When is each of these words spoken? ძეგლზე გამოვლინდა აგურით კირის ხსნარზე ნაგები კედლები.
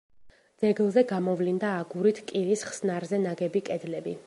ძეგლზე 0.63 1.03
გამოვლინდა 1.11 1.75
აგურით 1.83 2.23
კირის 2.33 2.65
ხსნარზე 2.71 3.23
ნაგები 3.29 3.65
კედლები. 3.71 4.19